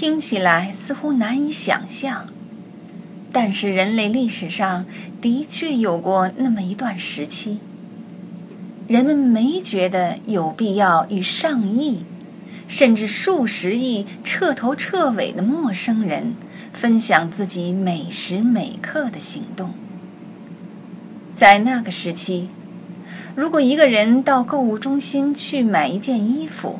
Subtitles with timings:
[0.00, 2.28] 听起来似乎难以想象，
[3.32, 4.86] 但是人类历史上
[5.20, 7.58] 的确有过那么一段时期，
[8.86, 12.04] 人们没觉得有必要与上亿，
[12.68, 16.36] 甚至数十亿彻头彻尾的陌生人
[16.72, 19.74] 分享自己每时每刻的行动。
[21.34, 22.48] 在那个时期，
[23.34, 26.78] 如果一个人到购物中心去买一件衣服，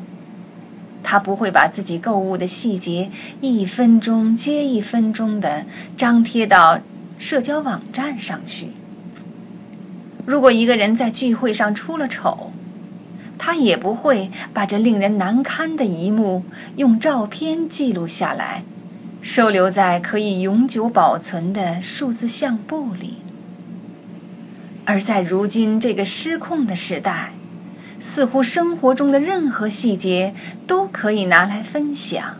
[1.10, 5.64] 他不会把自己购物的细节一分钟接一分钟的
[5.96, 6.80] 张贴到
[7.18, 8.68] 社交网站上去。
[10.26, 12.52] 如果一个人在聚会上出了丑，
[13.38, 16.44] 他也不会把这令人难堪的一幕
[16.76, 18.64] 用照片记录下来，
[19.22, 23.14] 收留在可以永久保存的数字相簿里。
[24.84, 27.32] 而在如今这个失控的时代，
[28.00, 30.34] 似乎生活中的任何细节
[30.66, 32.36] 都可以拿来分享，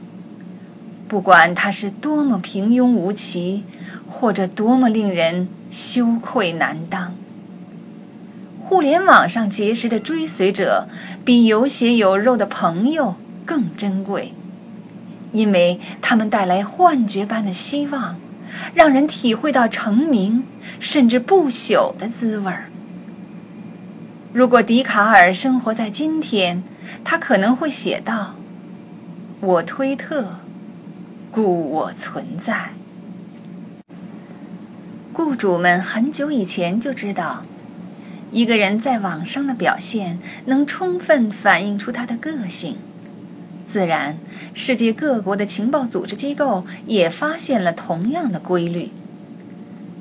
[1.07, 3.65] 不管它是多么平庸无奇，
[4.07, 7.15] 或者多么令人羞愧难当。
[8.61, 10.89] 互联网上结识的追随者，
[11.25, 14.35] 比有血有肉的朋友更珍贵，
[15.33, 18.17] 因为他们带来幻觉般的希望。
[18.75, 20.43] 让人体会到成名
[20.81, 22.71] 甚至不朽的滋味儿。
[24.31, 26.63] 如果笛卡尔生活在今天，
[27.03, 28.35] 他可能会写道
[29.41, 30.41] ：“我推特，
[31.31, 32.73] 故我存在。”
[35.15, 37.43] 雇主们很久以前就知道，
[38.31, 42.77] 一个人在网上的表现能充分反映出他的个性。
[43.67, 44.19] 自然，
[44.53, 48.91] 世界各国的情报组织机构也发现了同样的规律。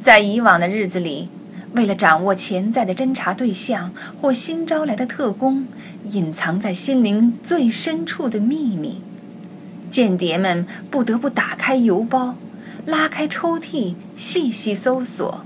[0.02, 1.30] 在以往的日子里，
[1.74, 5.68] 为了掌握潜在的侦查对象或新招来的特工
[6.06, 9.02] 隐藏在心灵最深处的秘密，
[9.90, 12.36] 间谍们不得不打开邮包，
[12.86, 15.46] 拉开抽屉，细细搜索。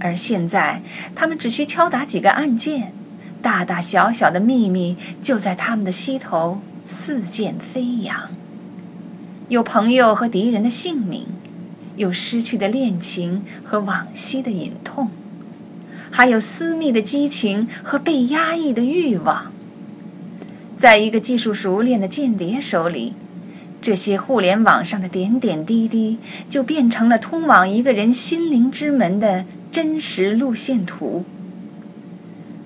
[0.00, 0.82] 而现在，
[1.14, 2.92] 他们只需敲打几个按键，
[3.42, 6.60] 大大小小的秘密就在他们的膝头。
[6.90, 8.30] 四溅飞扬，
[9.50, 11.26] 有朋友和敌人的姓名，
[11.96, 15.10] 有失去的恋情和往昔的隐痛，
[16.10, 19.52] 还有私密的激情和被压抑的欲望。
[20.74, 23.14] 在一个技术熟练的间谍手里，
[23.80, 26.18] 这些互联网上的点点滴滴
[26.48, 31.24] 就变成了通往一个人心灵之门的真实路线图。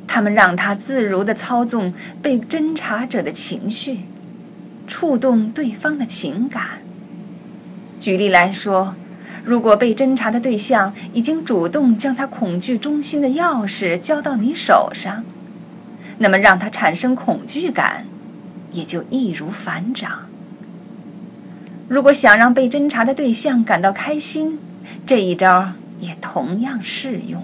[0.07, 4.01] 他们让他自如地操纵被侦查者的情绪。
[4.85, 6.83] 触动对方的情感。
[7.99, 8.95] 举例来说，
[9.45, 15.25] 如果被侦查的对象已经主动将他恐惧中心的钥匙交到你手上，
[16.19, 18.07] 那么让他产生恐惧感，
[18.73, 20.27] 也就易如反掌。
[21.89, 24.59] 如果想让被侦查的对象感到开心，
[25.05, 27.43] 这一招也同样适用。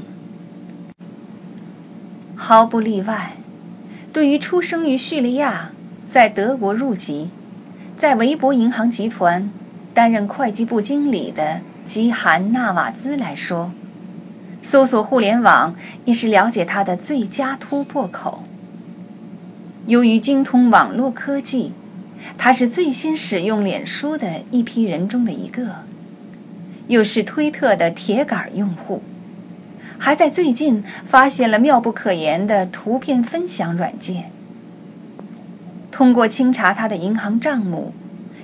[2.37, 3.37] 毫不例外，
[4.13, 5.71] 对于出生于叙利亚。
[6.07, 7.29] 在德国入籍，
[7.99, 9.51] 在维博银行集团
[9.93, 13.73] 担任会计部经理的吉韩纳瓦兹来说，
[14.61, 18.45] 搜索互联网也是了解他的最佳突破口。
[19.87, 21.73] 由于精通网络科技，
[22.37, 25.77] 他是最先使用脸书的一批人中的一个，
[26.89, 29.03] 又是推特的铁杆用户，
[29.97, 34.31] 还在最近发现了妙不可言的图片分享软件。
[35.91, 37.95] 通过清查他的银行账目，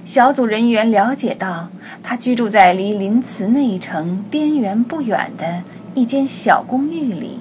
[0.05, 1.71] 小组人员了解到，
[2.03, 5.63] 他居住在离林茨内城边缘不远的
[5.95, 7.41] 一间小公寓里，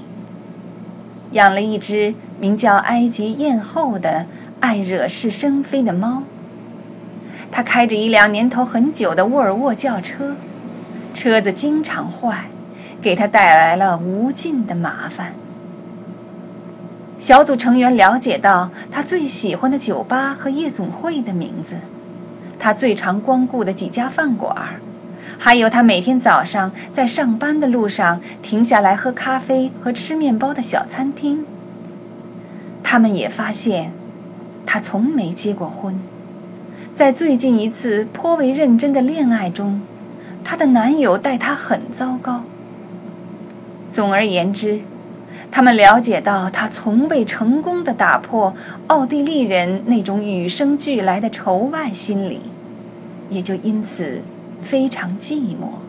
[1.34, 4.28] 养了一只名叫埃及艳后的
[4.62, 6.23] 爱惹是生非的猫。
[7.52, 10.38] 他开着一辆年头很久的沃尔沃轿车，
[11.13, 12.46] 车子经常坏，
[13.02, 15.34] 给他带来了无尽的麻烦。
[17.19, 21.75] 小组成员了解到他最喜欢的酒吧和夜总会的名字，
[22.63, 24.55] 他最常光顾的几家饭馆，
[25.38, 31.46] 还有他每天早上在上班的路上停下来喝咖啡和吃面包的小餐厅。
[32.82, 33.91] 他们也发现，
[34.66, 35.99] 他从没结过婚，
[36.96, 39.82] 在最近一次颇为认真的恋爱中，
[40.41, 42.43] 她的男友待她很糟糕。
[43.91, 44.79] 总而言之。
[45.52, 48.55] 他们了解到，他从未成功的打破
[48.88, 52.41] 奥地利人那种与生俱来的仇外心理，
[53.34, 54.22] 也就因此
[54.62, 55.80] 非常寂寞。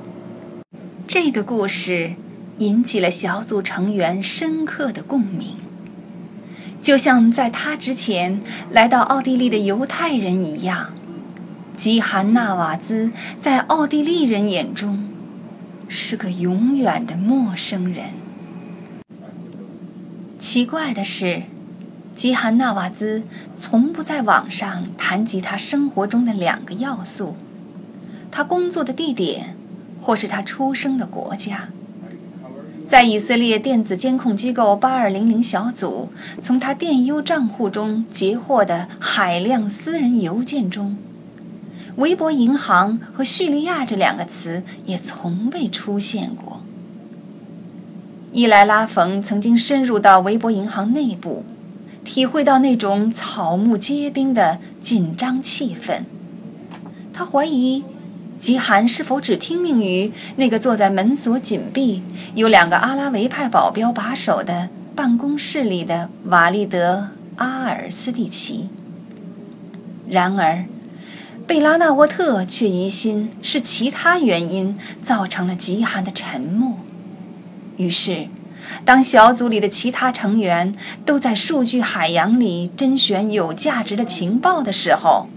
[1.06, 2.14] 这个故事
[2.58, 5.56] 引起了小组成员深刻的共鸣，
[6.80, 10.94] 就像在他之前来到奥地利的犹太人一样，
[11.76, 15.08] 吉韩纳瓦兹在奥地利人眼中
[15.88, 18.06] 是个永远的陌生人。
[20.38, 21.42] 奇怪的是，
[22.14, 23.24] 吉罕纳瓦兹
[23.56, 27.34] 从不在网上谈及他生活中的两个要素：
[28.30, 29.56] 他工作的地点，
[30.00, 31.68] 或是他出生的国家。
[32.86, 40.96] 在以色列电子监控机构八二零零小组从他电邮账户中截获的海量私人邮件中，
[41.96, 46.60] 维博银行和叙利亚这两个词也从未出现过。
[48.32, 51.44] 伊莱拉冯曾经深入到维博银行内部，
[52.04, 56.02] 体会到那种草木皆兵的紧张气氛。
[57.12, 57.84] 他怀疑。
[58.36, 62.02] 吉罕是否只听命于那个坐在门锁紧闭、
[62.34, 68.68] 有两个阿拉维派保镖把守的办公室里的瓦利德·阿尔斯蒂奇？
[70.10, 70.66] 然而，
[71.46, 76.80] 贝拉纳沃特却疑心是其他原因造成了吉罕的沉默。
[77.78, 78.26] 于是，
[78.84, 80.74] 当小组里的其他成员
[81.04, 85.28] 都在数据海洋里甄选有价值的情报的时候，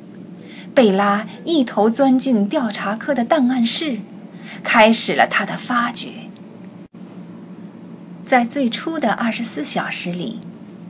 [0.73, 3.99] 贝拉一头钻进调查科的档案室，
[4.63, 6.09] 开始了他的发掘。
[8.25, 10.39] 在最初的二十四小时里，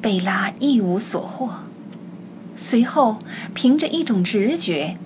[0.01, 1.51] 贝拉一无所获。
[2.55, 3.17] 随后，
[3.53, 4.97] 凭着一种直觉，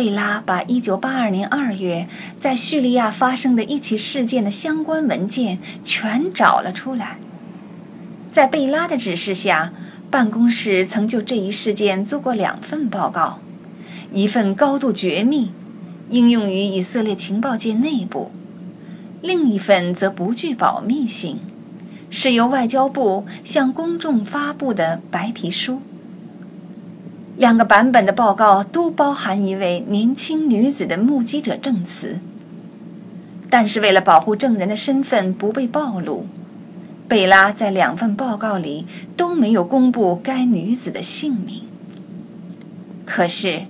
[0.00, 2.08] 贝拉把一九八二年二月
[2.38, 7.18] 在叙利亚发生的一起事件的相关文件全找了出来。
[8.32, 9.74] 在贝拉的指示下，
[10.10, 13.40] 办公室曾就这一事件做过两份报告。
[14.10, 15.50] 一份高度绝密，
[16.08, 18.30] 应用于以色列情报界内部；
[19.20, 21.40] 另一份则不具保密性，
[22.08, 25.82] 是由外交部向公众发布的白皮书。
[27.40, 32.20] 两个版本的报告都包含一位年轻女子的目击者证词，
[33.48, 36.26] 但是为了保护证人的身份不被暴露，
[37.08, 38.84] 贝拉在两份报告里
[39.16, 41.62] 都没有公布该女子的姓名。
[43.06, 43.62] 可是。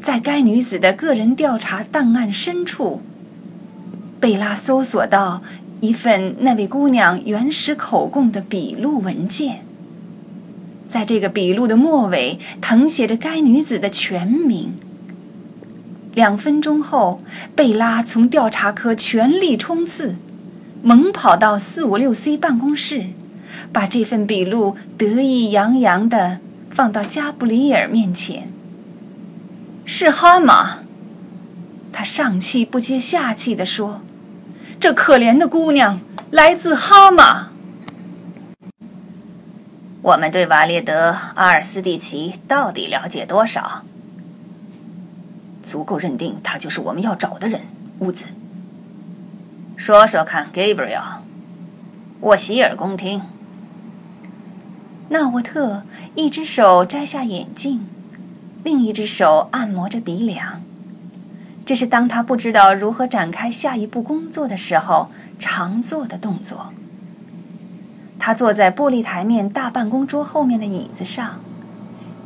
[0.00, 3.02] 在该女子的个人调查档案深处，
[4.18, 5.42] 贝拉搜索到
[5.80, 9.64] 一份那位姑娘原始口供的笔录文件。
[10.92, 14.74] 在这个笔录的末尾，誊写着该女子的全名。
[16.12, 17.22] 两分钟后，
[17.56, 20.16] 贝拉从调查科全力冲刺，
[20.82, 23.06] 猛跑到四五六 C 办公室，
[23.72, 28.52] 把这份笔录得意洋洋地放到加布里尔面前。
[29.86, 30.80] 是哈马，
[31.90, 34.02] 他上气不接下气地说
[34.78, 37.51] ：“这可怜的姑娘来自哈马。
[40.02, 43.84] 我们对瓦列德·阿尔斯蒂奇到底了解多少？
[45.62, 47.60] 足够认定他就是我们要找的人。”
[48.00, 48.24] 屋子，
[49.76, 51.20] 说说看，Gabriel，
[52.18, 53.22] 我洗耳恭听。
[55.10, 55.84] 纳沃特
[56.16, 57.86] 一只手摘下眼镜。
[58.64, 60.62] 另一只手按摩着鼻梁，
[61.64, 66.72] 这是当他不知道如何展开下一步工作的时候常做的动作。
[68.24, 71.40] 他坐在玻璃台面大办公桌后面的椅子上，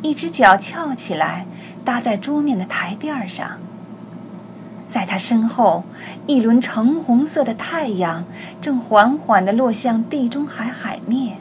[0.03, 1.47] 一只脚翘起来
[1.87, 3.53] 搭在桌面的台垫上。
[4.87, 5.85] 在他身后，
[6.27, 8.25] 一轮橙红色的太阳
[8.61, 11.39] 正缓缓地落向地中海海面。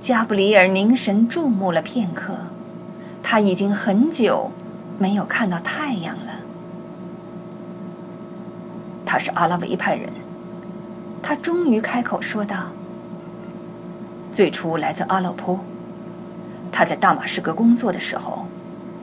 [0.00, 2.34] 加布里尔凝神注目了片刻。
[3.22, 4.50] 他已经很久
[4.98, 6.32] 没有看到太阳了。
[9.04, 10.08] 他是阿拉维派人，
[11.22, 12.70] 他终于开口说道
[14.30, 15.58] ：“最初来自阿勒颇，
[16.70, 18.46] 他在大马士革工作的时候，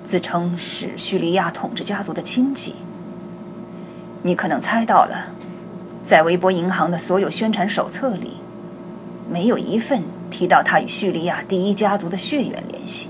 [0.04, 2.76] 自称是叙利亚统治家族的亲戚。
[4.22, 5.34] 你可能猜到了，
[6.04, 8.38] 在微博银行的所有宣传手册里，
[9.30, 13.10] 没有一份提到他与叙利亚第一家族的血缘联系。”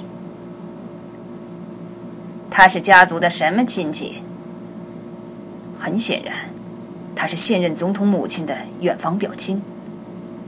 [2.50, 4.22] 他是家族的什么亲戚？
[5.78, 6.34] 很显然，
[7.14, 9.62] 他是现任总统母亲的远房表亲。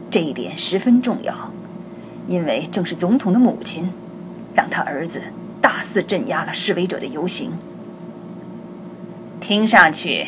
[0.10, 1.52] 这一点十分重要，
[2.28, 3.92] 因为正是总统的母亲，
[4.54, 5.22] 让他儿子
[5.62, 7.54] 大肆镇压了示威者的游行。
[9.40, 10.28] 听上去，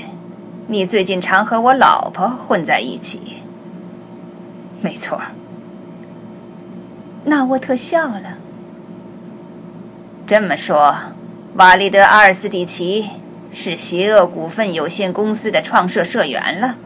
[0.68, 3.20] 你最近常和我老婆混在一起。
[4.82, 5.22] 没错。
[7.26, 8.38] 纳沃特笑了。
[10.26, 10.96] 这么说。
[11.56, 13.10] 瓦利德·阿尔斯蒂奇
[13.52, 16.78] 是邪恶股份有限公司的创设社员了。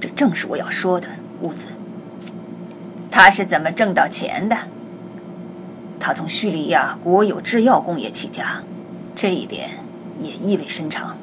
[0.00, 1.06] 这正是我要说的，
[1.42, 1.66] 屋子。
[3.14, 4.56] 他是怎么挣到钱的？
[6.00, 8.64] 他从叙利亚国有制药工业起家，
[9.14, 9.70] 这一点
[10.20, 11.16] 也意味深长，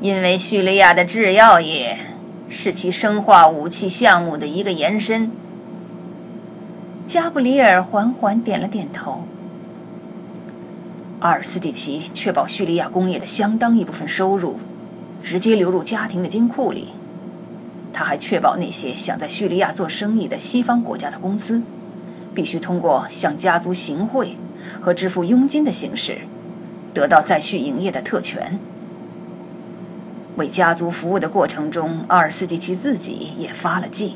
[0.00, 1.98] 因为叙利亚的制药业
[2.48, 5.30] 是其生化武器项目的一个延伸。
[7.06, 9.22] 加布里尔缓缓点了点头。
[11.20, 14.58] 阿尔斯蒂奇确保叙利亚工业的相当一部分收入
[15.22, 16.88] 直接流入家庭的金库里，
[17.98, 21.62] 他还确保那些想在叙利亚做生意的西方国家的公司，
[22.32, 24.36] 必须通过向家族行贿
[24.80, 26.18] 和支付佣金的形式，
[26.94, 28.60] 得到再续营业的特权。
[30.36, 34.14] 为家族服务的过程中，阿尔斯蒂奇自己也发了迹。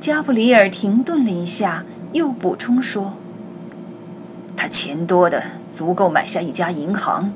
[0.00, 3.12] 加布里尔停顿了一下，又补充说
[4.56, 7.34] ：“他钱多的足够买下一家银行，